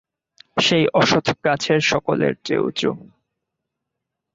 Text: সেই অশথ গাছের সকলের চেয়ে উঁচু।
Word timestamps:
সেই 0.57 0.85
অশথ 0.93 1.25
গাছের 1.45 1.79
সকলের 1.91 2.33
চেয়ে 2.45 2.63
উঁচু। 2.63 2.89